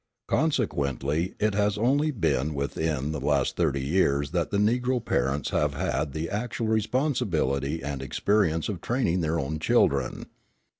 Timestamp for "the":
3.11-3.19, 4.49-4.57, 6.13-6.27